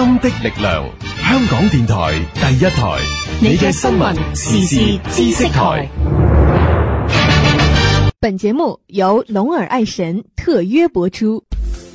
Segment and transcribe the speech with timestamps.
[0.00, 0.82] 音的力量，
[1.18, 2.98] 香港电台第一台，
[3.38, 5.86] 你嘅新闻时事知识台。
[8.18, 11.42] 本节目由龙耳爱神特约播出。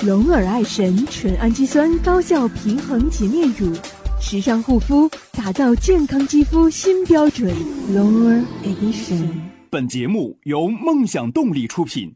[0.01, 3.73] 龙耳爱神纯氨基酸高效平衡洁面乳，
[4.21, 7.51] 时尚护肤，打造健康肌肤新标准。
[7.91, 9.27] 龙耳 Edition。
[9.71, 12.13] 本节目由梦想动力出品。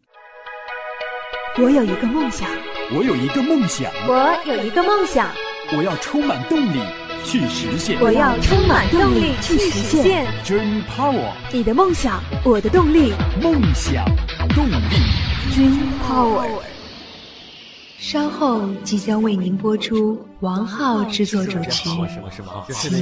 [1.57, 2.47] 我有一个梦想，
[2.95, 5.27] 我有一个梦想，我有一个梦想，
[5.77, 6.79] 我要充满动力
[7.23, 10.25] 去实现，我要充满动力去实现。
[10.43, 14.03] Dream Power，你的梦想，我的动力，梦想
[14.55, 14.73] 动力
[15.51, 15.77] Dream
[16.07, 16.49] Power。
[17.99, 21.87] 稍后即将为您播出王浩制作主持
[22.71, 23.01] 《奇迷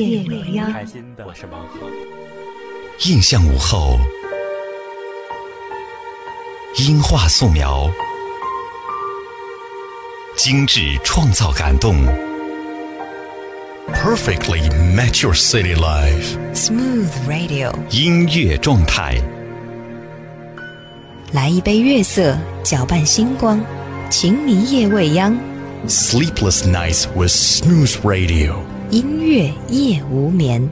[0.00, 0.72] 夜未央》。
[1.26, 1.80] 我是王浩。
[3.04, 3.98] 印象午后，
[6.78, 7.90] 音画素描，
[10.36, 11.94] 精致创造感动
[13.92, 16.36] ，perfectly match your city life。
[16.52, 19.16] Smooth Radio，音乐状态，
[21.32, 23.60] 来一杯月色，搅拌星光。
[24.10, 25.36] 情迷夜未央
[25.88, 28.56] Sleepless nights with smooth radio，
[28.90, 30.68] 音乐夜无眠。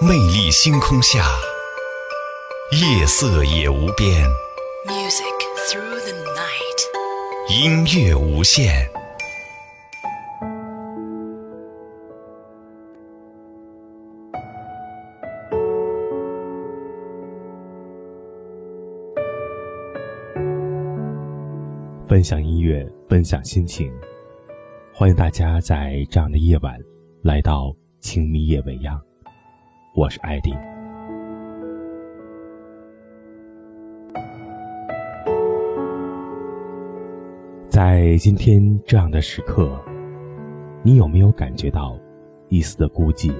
[0.00, 1.26] 魅力星空下，
[2.72, 4.26] 夜色也无边。
[4.86, 5.27] Music
[7.50, 8.86] 音乐无限。
[22.06, 23.90] 分享音乐，分享心情，
[24.92, 26.78] 欢迎大家在这样的夜晚
[27.22, 29.00] 来到情迷夜未央。
[29.94, 30.77] 我是艾迪。
[37.78, 39.70] 在今天这样的时刻，
[40.82, 41.96] 你有没有感觉到
[42.48, 43.32] 一丝的孤寂？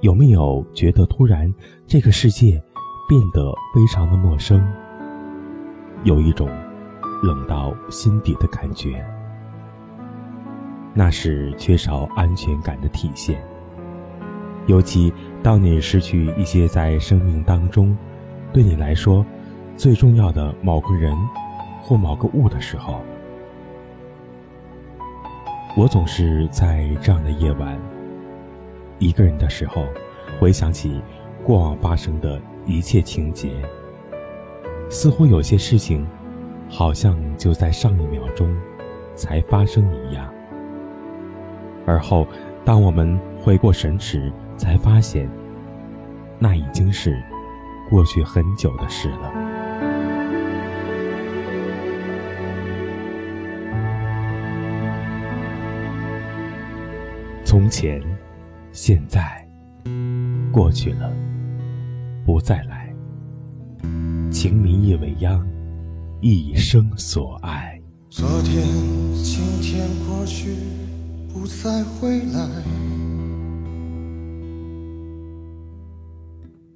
[0.00, 1.52] 有没有觉得突然
[1.88, 2.62] 这个世界
[3.08, 4.64] 变得非常的陌生？
[6.04, 6.48] 有一种
[7.20, 9.04] 冷到心底的感觉，
[10.94, 13.44] 那是缺少安全感的体现。
[14.68, 15.12] 尤其
[15.42, 17.96] 当你失去一些在生命当中
[18.52, 19.26] 对你来说
[19.76, 21.12] 最重要的某个人
[21.86, 23.00] 或某个物的时候，
[25.76, 27.78] 我总是在这样的夜晚，
[28.98, 29.86] 一个人的时候，
[30.36, 31.00] 回想起
[31.44, 33.52] 过往发生的一切情节。
[34.90, 36.04] 似乎有些事情，
[36.68, 38.52] 好像就在上一秒钟
[39.14, 40.28] 才发生一样。
[41.86, 42.26] 而后，
[42.64, 45.30] 当我们回过神时，才发现，
[46.36, 47.16] 那已经是
[47.88, 49.45] 过去很久的事了。
[57.58, 58.02] 从前，
[58.70, 59.48] 现在，
[60.52, 61.10] 过去了，
[62.22, 62.94] 不再来。
[64.30, 65.42] 情迷夜未央，
[66.20, 67.80] 一生所爱。
[68.10, 68.62] 昨天、
[69.24, 70.54] 今天过去，
[71.32, 72.46] 不再回来。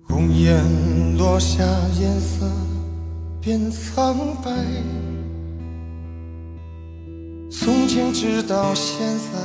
[0.04, 0.64] 红颜
[1.18, 1.62] 落下，
[2.00, 2.50] 颜色
[3.38, 4.50] 变苍白。
[7.50, 9.38] 从前直到现在，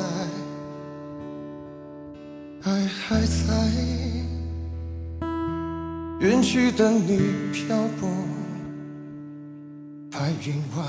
[2.66, 3.53] 爱还在。
[6.20, 7.20] 远去的你
[7.53, 8.09] 漂泊
[10.09, 10.84] 白云外，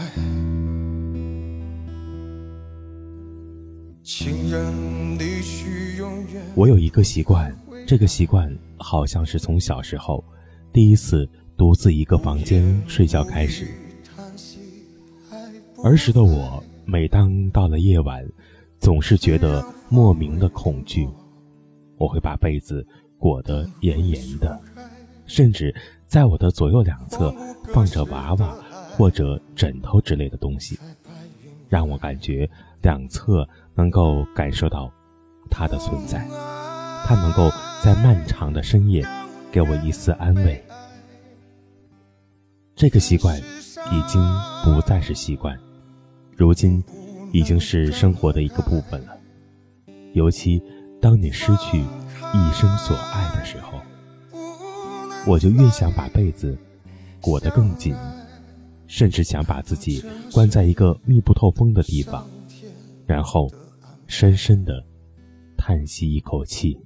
[4.02, 6.42] 情人离去永远。
[6.54, 7.54] 我有一个习惯，
[7.86, 10.24] 这个习惯好像是从小时候
[10.72, 13.68] 第一次独自一个房间睡觉开始。
[15.84, 18.26] 儿时的我，每当到了夜晚，
[18.80, 21.06] 总是觉得莫名的恐惧，
[21.96, 22.86] 我会把被子
[23.18, 24.58] 裹得严严的。
[25.26, 25.74] 甚至
[26.06, 27.34] 在我的左右两侧
[27.72, 28.56] 放着娃娃
[28.90, 30.78] 或者枕头之类的东西，
[31.68, 32.48] 让我感觉
[32.82, 34.90] 两侧能够感受到
[35.50, 36.24] 它的存在，
[37.06, 37.50] 它能够
[37.82, 39.04] 在漫长的深夜
[39.50, 40.62] 给我一丝安慰。
[42.76, 44.22] 这个习惯已经
[44.62, 45.58] 不再是习惯，
[46.36, 46.84] 如今
[47.32, 49.16] 已经是生活的一个部分了。
[50.12, 50.62] 尤其
[51.06, 53.80] 当你失去一生所爱的时候。
[55.24, 56.58] 我就越想把被子
[57.20, 57.94] 裹得更紧，
[58.88, 62.28] 甚至想把自己关在一个密不透风的地方，
[63.06, 63.48] 然后
[64.08, 64.84] 深深的
[65.56, 66.76] 叹息一口气。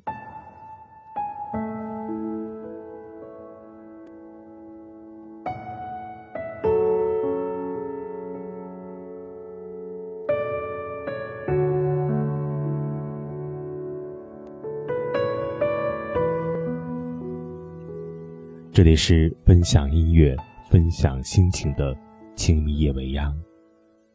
[18.80, 20.34] 这里是分享音乐、
[20.70, 21.94] 分享心情的
[22.34, 23.38] “轻迷夜未央”，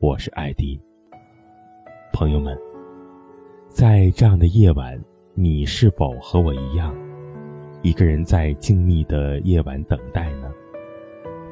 [0.01, 0.81] 我是艾迪。
[2.11, 2.57] 朋友们，
[3.69, 4.99] 在这样的夜晚，
[5.35, 6.95] 你是否和我一样，
[7.83, 10.49] 一个人在静谧的夜晚等待呢？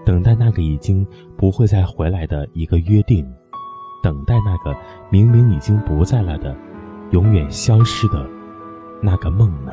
[0.03, 1.05] 等待那个已经
[1.37, 3.31] 不会再回来的一个约定，
[4.01, 4.75] 等待那个
[5.11, 6.57] 明明已经不在了的、
[7.11, 8.27] 永远消失的
[9.03, 9.71] 那个梦呢？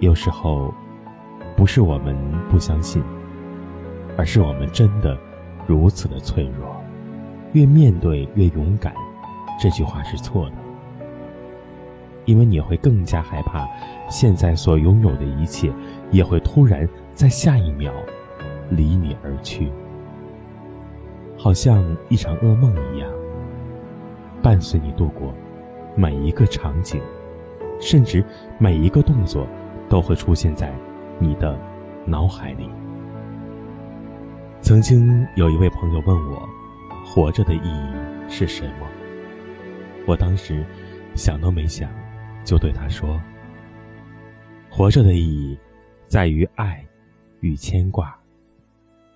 [0.00, 0.72] 有时候，
[1.56, 2.16] 不是我们
[2.48, 3.02] 不相信，
[4.16, 5.18] 而是我们真的
[5.66, 6.76] 如此的脆弱。
[7.52, 8.94] 越面对越勇敢，
[9.60, 10.52] 这句话是错的，
[12.26, 13.66] 因为你会更加害怕，
[14.08, 15.72] 现在所拥有的一切
[16.12, 17.92] 也会突然在下一秒
[18.70, 19.68] 离你而去，
[21.36, 23.10] 好像一场噩梦一样，
[24.40, 25.34] 伴随你度过
[25.96, 27.00] 每一个场景，
[27.80, 28.24] 甚至
[28.58, 29.44] 每一个动作。
[29.88, 30.72] 都会出现在
[31.18, 31.58] 你的
[32.06, 32.68] 脑海里。
[34.60, 36.48] 曾经有一位朋友问我，
[37.04, 38.86] 活着的意义是什么？
[40.06, 40.64] 我当时
[41.14, 41.88] 想都没想，
[42.44, 43.20] 就对他说
[44.68, 45.58] ：“活着的意义，
[46.06, 46.84] 在于爱
[47.40, 48.14] 与牵挂。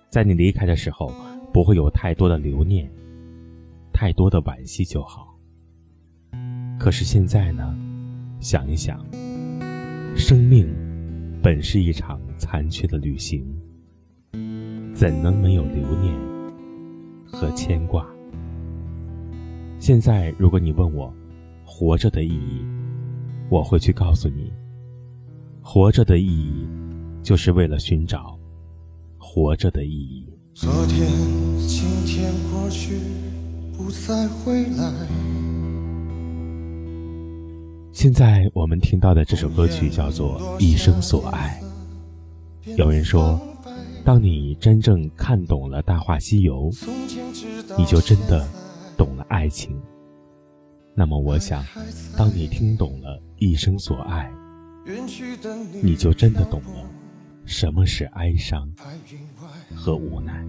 [0.09, 1.11] 在你离开的时候，
[1.51, 2.89] 不会有太多的留念，
[3.91, 5.35] 太多的惋惜就好。
[6.79, 7.75] 可是现在呢？
[8.39, 9.03] 想一想。”
[10.15, 10.67] 生命
[11.41, 13.43] 本是一场残缺的旅行，
[14.93, 16.13] 怎能没有留念
[17.25, 18.05] 和牵挂？
[19.79, 21.13] 现在，如果你问我
[21.65, 22.63] 活着的意义，
[23.49, 24.53] 我会去告诉你：
[25.61, 26.67] 活着的意义，
[27.23, 28.39] 就是为了寻找
[29.17, 30.25] 活着的意义。
[30.53, 31.09] 昨天、
[31.67, 32.99] 今天过去，
[33.75, 35.42] 不再回来。
[37.93, 41.61] 现在我们听到的这首歌曲叫做《一生所爱》。
[42.75, 43.39] 有人说，
[44.03, 46.71] 当你真正看懂了《大话西游》，
[47.77, 48.47] 你就真的
[48.97, 49.79] 懂了爱情。
[50.95, 51.63] 那么，我想，
[52.17, 54.27] 当你听懂了《一生所爱》，
[55.83, 56.89] 你就真的懂了
[57.45, 58.67] 什么是哀伤
[59.75, 60.43] 和无奈。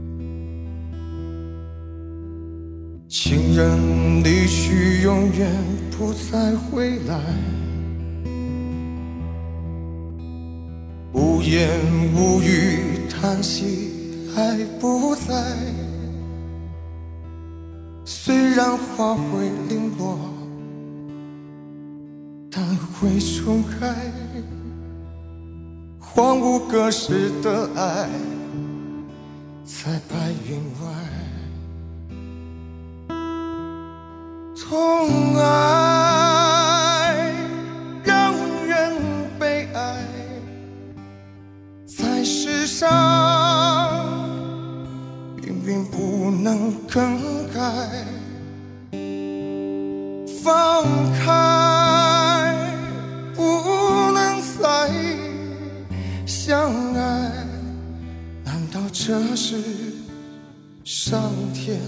[3.06, 5.50] 情人离去，永远
[5.96, 7.20] 不再回来。
[11.12, 11.68] 无言
[12.14, 13.90] 无语，叹息
[14.36, 15.56] 爱不在。
[18.04, 20.18] 虽然花会零落，
[22.50, 23.94] 但会重开。
[26.00, 28.08] 荒芜隔世的爱，
[29.64, 31.24] 在白云外。
[34.75, 35.44] 痛爱
[38.03, 38.35] 让
[38.67, 38.93] 人
[39.38, 40.05] 悲哀，
[41.87, 44.05] 在世上
[45.41, 47.62] 命运不能更改。
[50.43, 50.85] 放
[51.25, 52.53] 开，
[53.37, 53.43] 不
[54.11, 54.91] 能再
[56.26, 57.31] 相爱，
[58.44, 59.62] 难道这是
[60.83, 61.78] 上天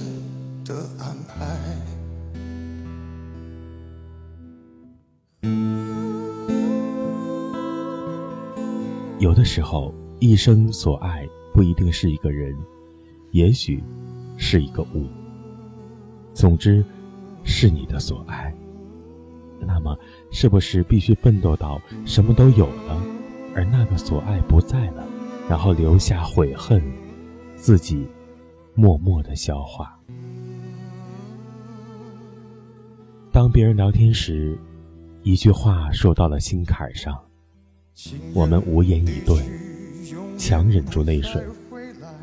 [0.65, 1.45] 的安排？
[9.19, 12.55] 有的时候，一生所爱不一定是一个人，
[13.31, 13.83] 也许
[14.37, 15.07] 是一个物。
[16.35, 16.85] 总之，
[17.43, 18.55] 是你的所爱。
[19.59, 19.99] 那么，
[20.31, 23.03] 是不是必须奋斗到什么都有了，
[23.55, 25.03] 而那个所爱不在了，
[25.49, 26.83] 然后留下悔恨，
[27.55, 28.07] 自己
[28.75, 29.99] 默默的消化？
[33.33, 34.59] 当别人聊天时，
[35.23, 37.19] 一句话说到了心坎上。
[38.35, 39.43] 我们无言以对，
[40.37, 41.43] 强忍住泪水，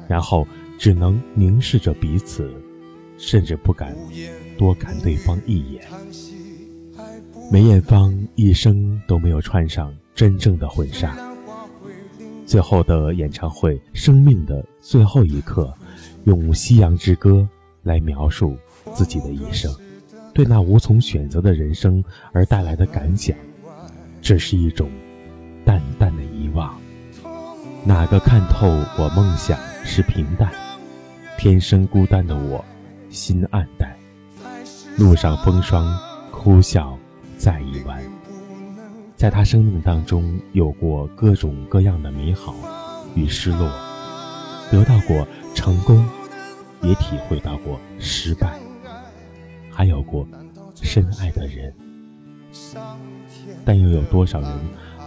[0.07, 2.53] 然后只能凝视着彼此，
[3.17, 3.95] 甚至不敢
[4.57, 5.83] 多看对方一眼。
[7.51, 11.17] 梅艳芳一生都没有穿上真正的婚纱，
[12.45, 15.73] 最后的演唱会，生命的最后一刻，
[16.25, 17.31] 用《夕阳之歌》
[17.81, 18.55] 来描述
[18.93, 19.73] 自己的一生，
[20.33, 23.35] 对那无从选择的人生而带来的感想，
[24.21, 24.87] 这是一种。
[25.65, 26.79] 淡淡的遗忘，
[27.85, 28.67] 哪个看透
[28.97, 30.51] 我梦想是平淡？
[31.37, 32.63] 天生孤单的我，
[33.09, 33.93] 心暗淡。
[34.97, 35.97] 路上风霜，
[36.31, 36.97] 哭笑
[37.37, 38.01] 在一弯。
[39.15, 42.55] 在他生命当中，有过各种各样的美好
[43.15, 43.71] 与失落，
[44.69, 46.05] 得到过成功，
[46.81, 48.59] 也体会到过失败，
[49.71, 50.27] 还有过
[50.75, 51.73] 深爱的人，
[53.65, 54.59] 但又有多少人？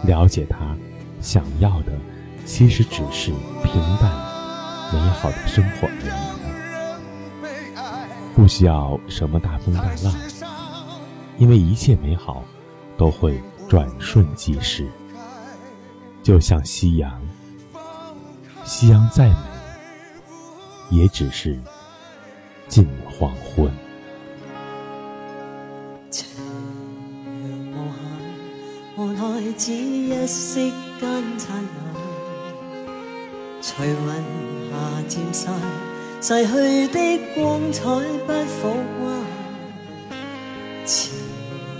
[0.05, 0.75] 了解他，
[1.21, 1.91] 想要的
[2.45, 3.31] 其实只是
[3.63, 4.11] 平淡
[4.93, 5.91] 美好的生活而
[7.43, 10.13] 已，不需要什么大风大浪，
[11.37, 12.43] 因为一切美好
[12.97, 14.87] 都会转瞬即逝，
[16.23, 17.21] 就像夕阳，
[18.63, 19.35] 夕阳再美，
[20.89, 21.59] 也只是
[22.67, 23.69] 近黄昏。
[29.67, 31.61] 只一息间灿烂，
[33.61, 33.97] 随云
[34.71, 34.73] 霞
[35.09, 35.53] 渐散，
[36.21, 37.83] 逝去的光彩
[38.25, 38.69] 不复
[39.01, 39.19] 还。
[40.85, 41.09] 迟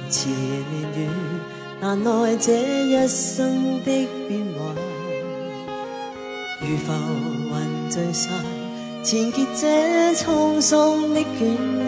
[0.09, 0.67] 迟年
[0.97, 1.07] 月，
[1.79, 2.51] 难耐这
[2.87, 4.75] 一生的变幻。
[6.59, 8.29] 如浮云聚散，
[9.01, 11.87] 缠结这沧桑的卷压。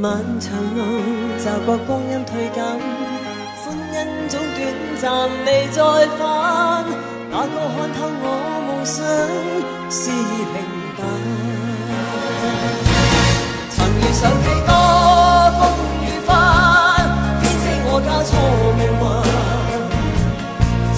[0.00, 0.78] 漫长路，
[1.44, 2.95] 骤觉光阴退减。
[4.66, 5.04] 短暂
[5.44, 5.80] 未再
[6.18, 6.84] 返，
[7.30, 8.24] 哪个看透我
[8.66, 8.96] 梦想
[9.90, 10.54] 是平
[10.96, 11.00] 淡？
[13.70, 14.70] 曾遇上几多
[15.58, 15.60] 风
[16.02, 16.28] 雨翻，
[17.40, 18.28] 编织我交错
[18.76, 19.04] 命运。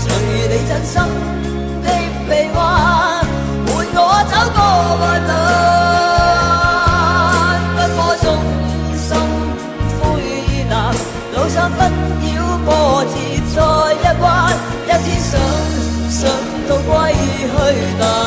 [0.00, 0.94] 曾遇你真心
[17.68, 18.17] 回答。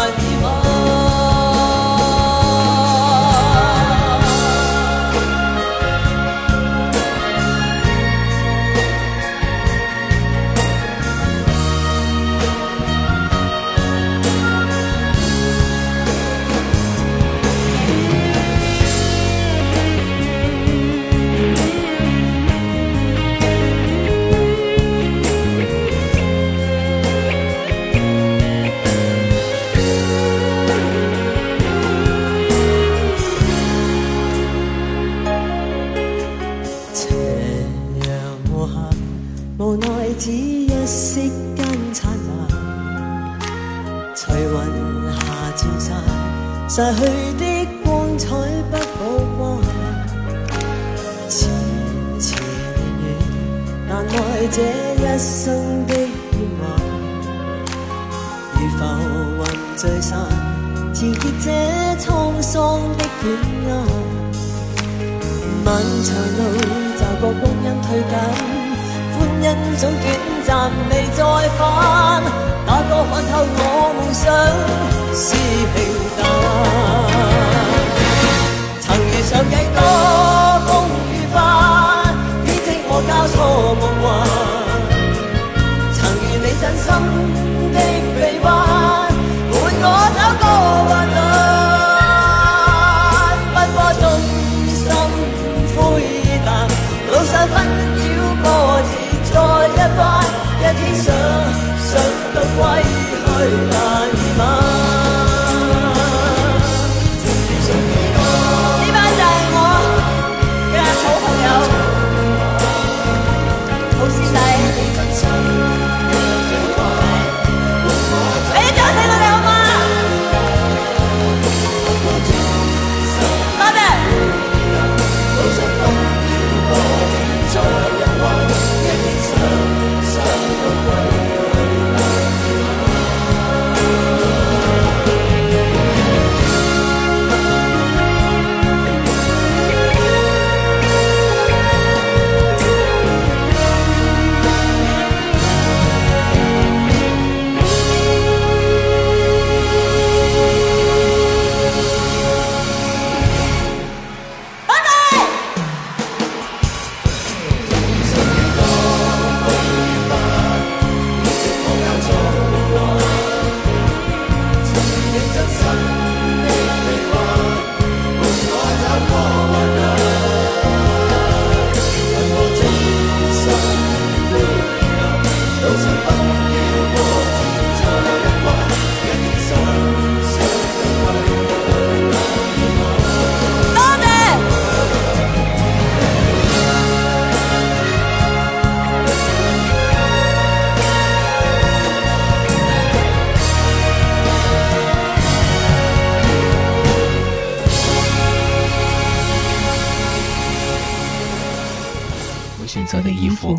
[202.91, 203.57] 择的衣服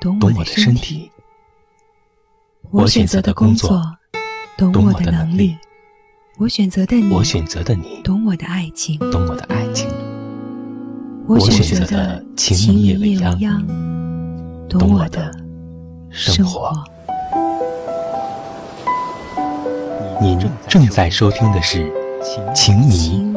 [0.00, 1.10] 懂我的身体，
[2.70, 3.78] 我选择的工作，
[4.56, 5.58] 懂我的能力；
[6.38, 9.90] 我选择的你，我选择的你，懂我的爱情，懂我的爱情；
[11.26, 13.66] 我选择的情迷夜未央，
[14.66, 15.30] 懂我的
[16.08, 16.72] 生活。
[20.22, 21.84] 您正在收听的是
[22.54, 23.30] 《情迷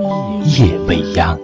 [0.46, 1.38] 夜未央》。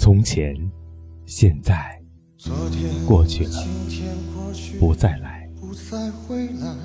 [0.00, 0.56] 从前，
[1.26, 2.00] 现在，
[3.06, 3.66] 过去了，
[4.78, 5.46] 不再来。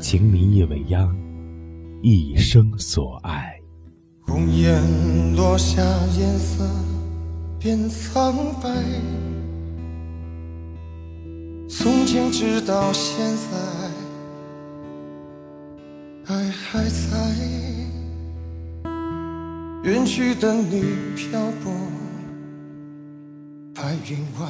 [0.02, 1.16] 情迷夜未央，
[2.04, 3.58] 一生所爱。
[4.20, 5.82] 红颜落下，
[6.20, 6.70] 颜色
[7.58, 8.70] 变苍白。
[11.70, 13.26] 从前直到现
[16.26, 17.34] 在，爱还在。
[19.84, 20.84] 远去的你
[21.16, 21.72] 漂泊
[23.86, 24.50] 白云外，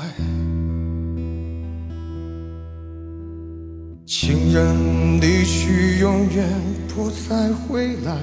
[4.06, 6.50] 情人离去，永远
[6.88, 8.15] 不再回来。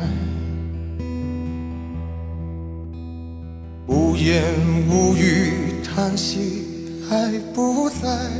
[3.87, 4.43] 无言
[4.89, 6.65] 无语，叹息
[7.11, 8.31] 爱不在。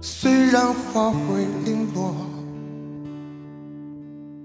[0.00, 2.12] 虽然花会零落，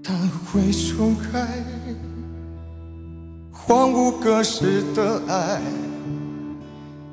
[0.04, 1.48] 但会重开。
[3.70, 5.62] 荒芜隔世的爱，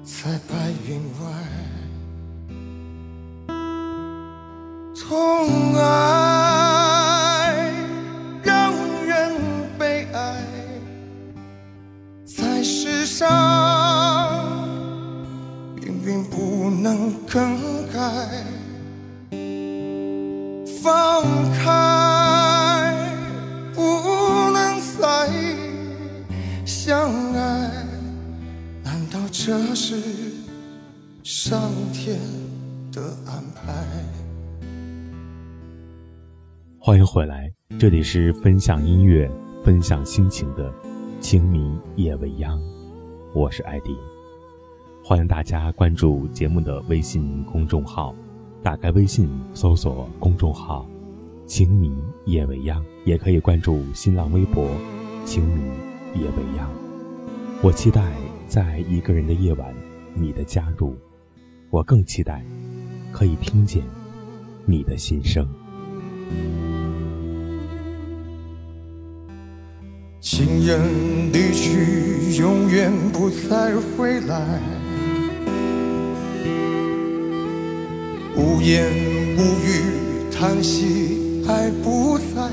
[0.03, 0.55] 在白
[0.89, 1.27] 云外。
[37.79, 39.29] 这里是分享音乐、
[39.63, 40.73] 分享心情的。
[41.19, 42.59] 清明夜未央，
[43.35, 43.95] 我是艾迪，
[45.03, 48.15] 欢迎大家关注节目的微信公众号，
[48.63, 50.89] 打开微信搜索公众号
[51.45, 54.67] “清明夜未央”，也可以关注新浪微博
[55.23, 55.67] “清明
[56.15, 56.67] 夜未央”。
[57.61, 58.11] 我期待
[58.47, 59.71] 在一个人的夜晚，
[60.15, 60.95] 你的加入；
[61.69, 62.43] 我更期待
[63.11, 63.83] 可以听见
[64.65, 65.47] 你的心声。
[70.19, 74.59] 情人离去，永远不再回来。
[78.35, 78.91] 无言
[79.37, 82.51] 无语，叹息爱不在。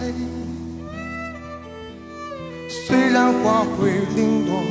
[2.69, 4.63] 虽然花会零落，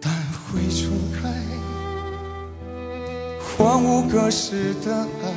[0.00, 1.30] 但会重开。
[3.56, 5.28] 荒芜隔世的爱，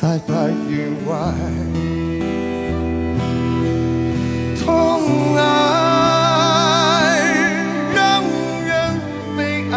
[0.00, 1.34] 在白云外。
[4.70, 5.42] 痛爱
[7.92, 8.22] 让
[8.64, 8.70] 人
[9.36, 9.76] 悲哀，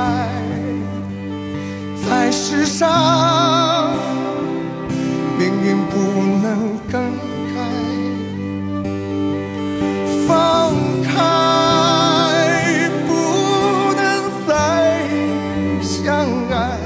[2.06, 3.92] 在世上，
[5.40, 5.98] 命运不
[6.44, 6.94] 能更
[7.56, 7.58] 改。
[10.28, 10.32] 放
[11.02, 11.12] 开，
[13.08, 13.12] 不
[13.96, 14.00] 能
[14.48, 14.52] 再
[15.82, 16.06] 相
[16.52, 16.78] 爱，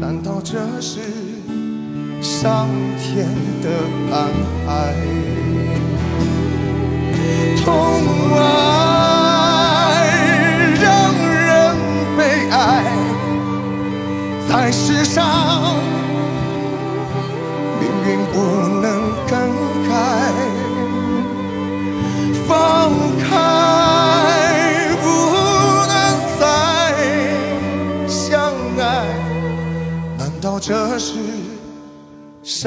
[0.00, 1.00] 难道这是
[2.22, 2.66] 上
[2.98, 3.28] 天
[3.62, 3.68] 的
[4.10, 4.16] 安
[4.66, 4.66] 排？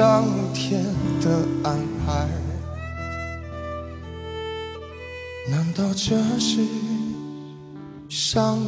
[0.00, 0.82] 上天
[1.20, 2.26] 的安排？
[5.50, 6.64] 难道这是
[8.08, 8.59] 上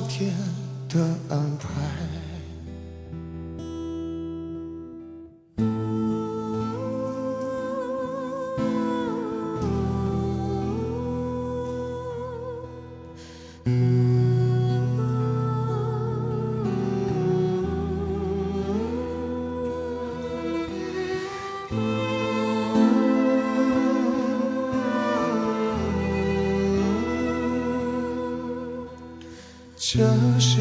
[29.95, 30.09] 这
[30.41, 30.59] 是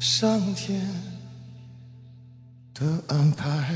[0.00, 0.80] 上天
[2.72, 3.74] 的安排。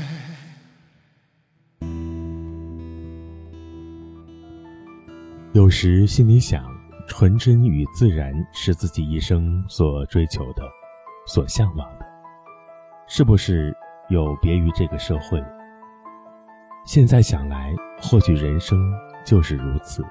[5.53, 6.65] 有时心里想，
[7.07, 10.63] 纯真与自然是自己一生所追求的、
[11.27, 12.05] 所向往的，
[13.07, 13.71] 是不是
[14.09, 15.39] 有别于这个社会？
[16.87, 17.71] 现在想来，
[18.01, 18.79] 或许人生
[19.23, 20.03] 就是如此，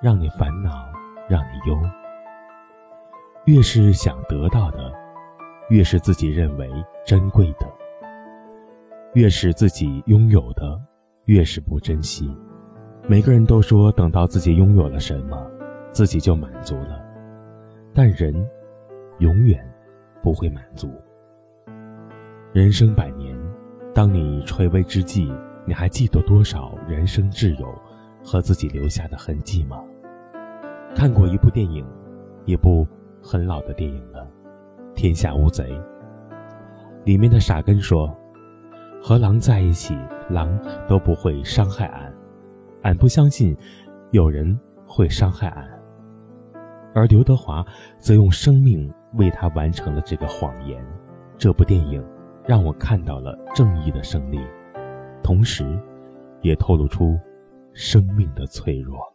[0.00, 0.90] 让你烦恼，
[1.32, 1.80] 让你忧。
[3.46, 4.92] 越是想得到的，
[5.70, 6.70] 越是自己认为
[7.06, 7.66] 珍贵的；
[9.14, 10.78] 越是自己拥有的，
[11.24, 12.30] 越是不珍惜。
[13.08, 15.50] 每个人都说，等到自己拥有了什么，
[15.90, 17.02] 自己就满足了。
[17.94, 18.34] 但人
[19.18, 19.66] 永远
[20.22, 20.92] 不会满足。
[22.52, 23.34] 人生百年，
[23.94, 25.32] 当你垂危之际，
[25.64, 27.74] 你还记得多少人生挚友
[28.22, 29.82] 和自己留下的痕迹吗？
[30.94, 31.84] 看过一部电影，
[32.44, 32.86] 一部
[33.22, 34.26] 很老的电影了，
[34.94, 35.64] 《天下无贼》。
[37.04, 38.14] 里面的傻根说
[39.02, 39.96] ：“和狼在一起，
[40.28, 42.12] 狼都不会伤害俺。”
[42.82, 43.56] 俺不相信
[44.10, 45.68] 有人会伤害俺，
[46.94, 47.64] 而刘德华
[47.98, 50.84] 则用生命为他完成了这个谎言。
[51.36, 52.04] 这部电影
[52.46, 54.40] 让我看到了正义的胜利，
[55.22, 55.64] 同时，
[56.42, 57.18] 也透露出
[57.72, 59.11] 生命的脆弱。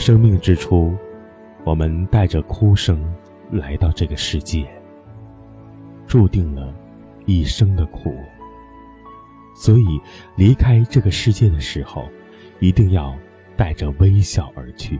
[0.00, 0.96] 生命之初，
[1.62, 2.98] 我们带着哭声
[3.52, 4.66] 来到这个世界，
[6.06, 6.74] 注定了
[7.26, 8.16] 一生的苦。
[9.54, 10.00] 所以，
[10.36, 12.08] 离开这个世界的时候，
[12.60, 13.14] 一定要
[13.58, 14.98] 带着微笑而去。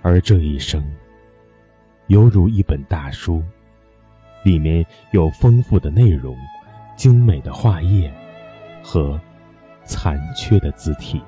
[0.00, 0.82] 而这一生，
[2.06, 3.44] 犹如一本大书，
[4.44, 6.34] 里面有丰富的内容、
[6.96, 8.10] 精美的画页
[8.82, 9.20] 和
[9.84, 11.20] 残缺的字体。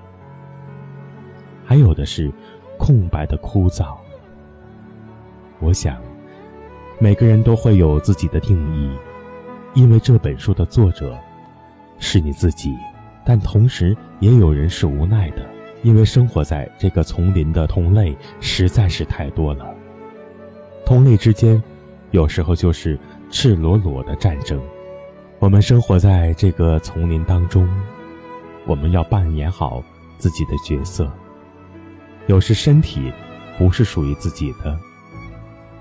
[1.73, 2.31] 还有的是
[2.77, 3.97] 空白的枯燥。
[5.59, 5.97] 我想，
[6.99, 8.95] 每个人都会有自己的定义，
[9.73, 11.19] 因为这本书的作者
[11.99, 12.77] 是你自己，
[13.25, 15.49] 但同时也有人是无奈的，
[15.83, 19.67] 因为生活在这个丛林的同类实在是太多了。
[20.85, 21.63] 同类之间，
[22.11, 22.99] 有时候就是
[23.31, 24.61] 赤裸裸的战争。
[25.39, 27.67] 我们生活在这个丛林当中，
[28.67, 29.83] 我们要扮演好
[30.19, 31.11] 自己的角色。
[32.29, 33.13] 有时身体
[33.59, 34.79] 不是属于自己的，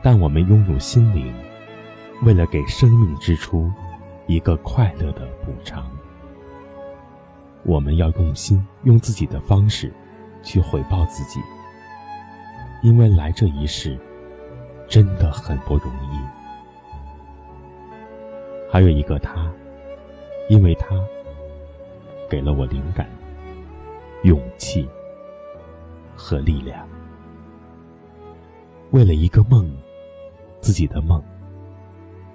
[0.01, 1.33] 但我们拥有心灵。
[2.23, 3.71] 为了给生命之初
[4.27, 5.89] 一个快乐的补偿，
[7.63, 9.91] 我们要用心，用自己的方式
[10.43, 11.39] 去回报自己。
[12.83, 13.97] 因为来这一世
[14.87, 16.19] 真的很不容易。
[18.71, 19.51] 还有一个他，
[20.49, 20.87] 因为他
[22.29, 23.09] 给了我灵感、
[24.23, 24.87] 勇气。
[26.15, 26.87] 和力量，
[28.91, 29.71] 为了一个梦，
[30.59, 31.23] 自己的梦，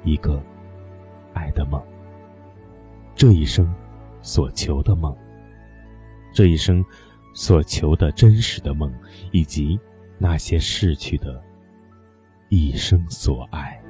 [0.05, 0.43] 一个
[1.35, 1.83] 爱的梦，
[3.15, 3.73] 这一生
[4.23, 5.17] 所求的梦，
[6.33, 6.85] 这一生
[7.35, 8.93] 所求的真实的梦，
[9.33, 9.79] 以及
[10.19, 11.43] 那些逝去的
[12.49, 13.81] 一生所爱。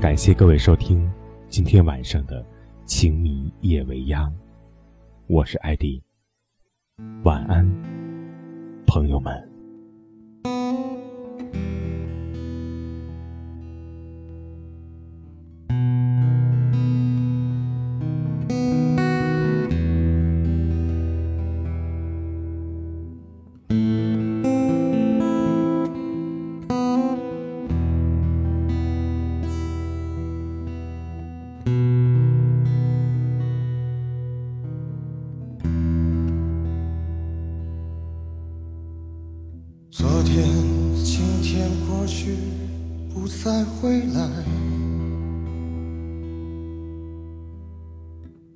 [0.00, 1.08] 感谢各位收听
[1.48, 2.42] 今天晚上的
[2.84, 4.30] 《情迷夜未央》，
[5.28, 6.02] 我是艾迪。
[7.24, 7.64] 晚安，
[8.86, 9.51] 朋友们。
[40.22, 40.46] 昨天
[41.04, 42.36] 今天过去
[43.12, 44.30] 不再回来。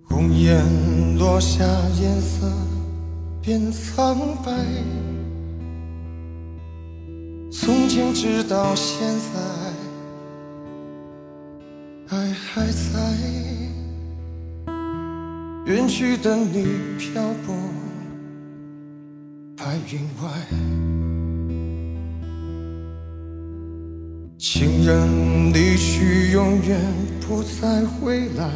[0.04, 0.64] 红颜
[1.18, 1.64] 落下
[2.00, 2.46] 颜色
[3.42, 4.52] 变苍白
[7.50, 9.40] 从前直到现在
[12.16, 13.00] 爱还在。
[15.64, 16.64] 远去的你
[16.96, 17.56] 漂泊
[19.56, 21.15] 白云外。
[24.58, 26.80] 情人离去，永远
[27.20, 28.48] 不再回来。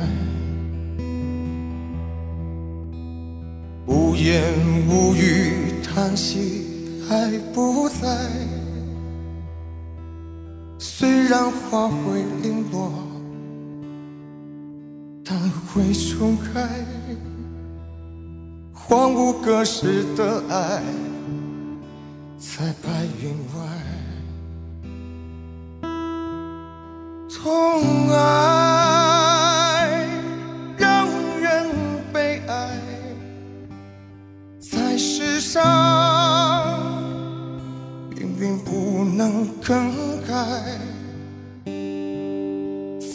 [3.87, 4.43] 无言
[4.89, 6.65] 无语，叹息
[7.11, 8.19] 爱不在。
[10.79, 12.91] 虽然花会零落，
[15.23, 16.67] 但会重开。
[18.73, 20.83] 荒芜隔世的爱，
[22.39, 24.00] 在白云外。
[27.43, 30.07] 痛爱
[30.77, 31.09] 让
[31.41, 31.67] 人
[32.13, 32.79] 悲哀，
[34.61, 36.79] 在世上
[38.11, 40.37] 命运不能更改。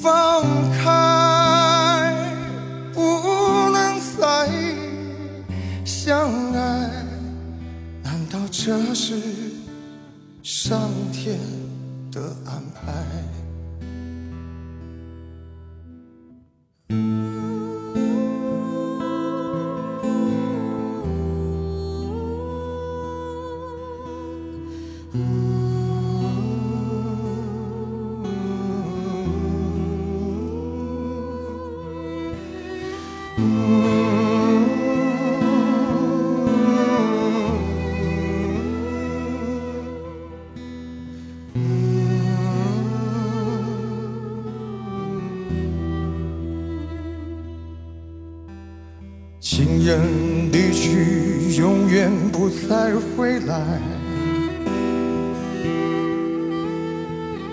[0.02, 0.44] 放
[0.84, 2.16] 开，
[2.94, 3.00] 不
[3.70, 4.50] 能再
[5.86, 6.90] 相爱，
[8.02, 9.22] 难道这是
[10.42, 11.38] 上天
[12.12, 12.36] 的？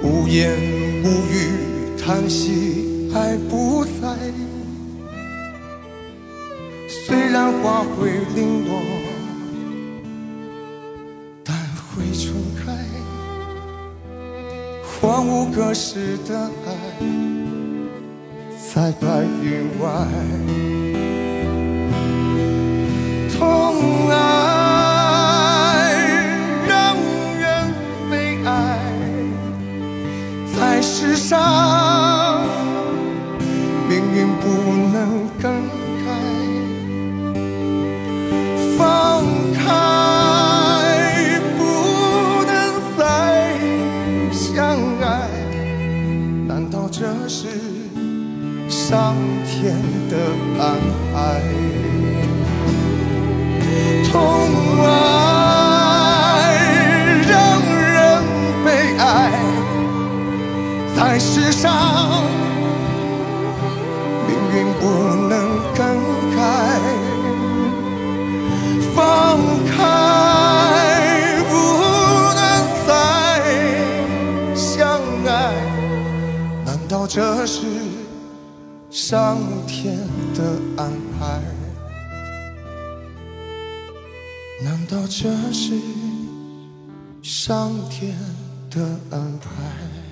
[0.02, 0.52] 无言
[1.04, 1.34] 无语，
[1.98, 4.16] 叹息爱不在。
[6.88, 8.80] 虽然花会零落，
[11.44, 11.56] 但
[11.88, 12.72] 会重开。
[15.00, 16.70] 荒芜隔世的爱，
[18.72, 19.06] 在白
[19.42, 19.84] 云外。
[23.36, 23.40] 痛
[24.08, 24.14] 爱
[51.14, 51.18] 爱？
[54.10, 54.14] 痛
[54.82, 54.86] 爱
[57.26, 57.32] 让
[57.72, 57.96] 人
[58.64, 58.66] 悲
[58.98, 59.00] 哀，
[60.94, 61.64] 在世上
[64.26, 64.82] 命运不
[65.28, 65.32] 能
[65.74, 65.80] 更
[66.36, 66.38] 改。
[68.94, 69.00] 放
[69.70, 69.80] 开，
[71.48, 71.52] 不
[72.34, 72.38] 能
[72.86, 72.90] 再
[74.54, 75.30] 相爱，
[76.66, 77.62] 难道这是
[78.90, 80.01] 上天
[84.64, 85.74] 难道这是
[87.20, 88.16] 上天
[88.70, 90.11] 的安排？